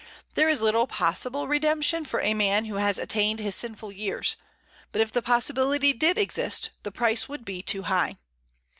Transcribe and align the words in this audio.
There 0.33 0.49
is 0.49 0.61
little 0.63 0.87
possible 0.87 1.47
redemption 1.47 2.05
for 2.05 2.21
a 2.21 2.33
man 2.33 2.65
who 2.65 2.77
has 2.77 2.97
attained 2.97 3.37
his 3.39 3.53
sinful 3.55 3.91
years; 3.91 4.35
but 4.91 4.99
if 4.99 5.11
the 5.11 5.21
possibility 5.21 5.93
did 5.93 6.17
exist, 6.17 6.71
the 6.81 6.91
price 6.91 7.29
would 7.29 7.45
be 7.45 7.61
too 7.61 7.83
high. 7.83 8.17